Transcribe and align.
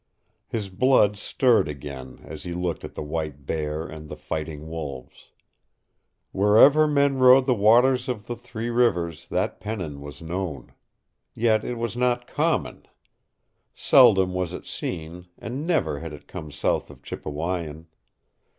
His 0.47 0.69
blood 0.69 1.15
stirred 1.15 1.67
again 1.67 2.21
as 2.23 2.41
he 2.41 2.53
looked 2.55 2.83
at 2.83 2.95
the 2.95 3.03
white 3.03 3.45
bear 3.45 3.85
and 3.85 4.09
the 4.09 4.15
fighting 4.15 4.67
wolves. 4.67 5.29
Wherever 6.31 6.87
men 6.87 7.19
rode 7.19 7.45
the 7.45 7.53
waters 7.53 8.09
of 8.09 8.25
the 8.25 8.35
Three 8.35 8.71
Rivers 8.71 9.27
that 9.27 9.59
pennon 9.59 10.01
was 10.01 10.19
known. 10.19 10.73
Yet 11.35 11.63
it 11.63 11.77
was 11.77 11.95
not 11.95 12.25
common. 12.25 12.87
Seldom 13.75 14.33
was 14.33 14.53
it 14.53 14.65
seen, 14.65 15.27
and 15.37 15.67
never 15.67 15.99
had 15.99 16.13
it 16.13 16.27
come 16.27 16.49
south 16.49 16.89
of 16.89 17.03
Chipewyan. 17.03 17.85